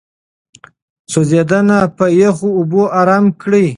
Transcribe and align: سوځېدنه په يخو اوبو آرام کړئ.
سوځېدنه 1.11 1.77
په 1.97 2.05
يخو 2.21 2.49
اوبو 2.59 2.81
آرام 2.99 3.25
کړئ. 3.41 3.67